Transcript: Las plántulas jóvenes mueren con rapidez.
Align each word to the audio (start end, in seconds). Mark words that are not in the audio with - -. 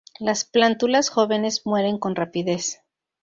Las 0.19 0.45
plántulas 0.45 1.09
jóvenes 1.09 1.61
mueren 1.63 1.99
con 1.99 2.15
rapidez. 2.15 2.81